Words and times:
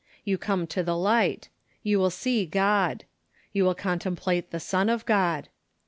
"You 0.25 0.39
come 0.39 0.65
to 0.65 0.81
the 0.81 0.97
light. 0.97 1.49
You 1.83 1.99
will 1.99 2.09
see 2.09 2.47
God. 2.47 3.05
You 3.53 3.63
will 3.65 3.75
contemplate 3.75 4.49
the 4.49 4.59
Son 4.59 4.89
of 4.89 5.05
God. 5.05 5.49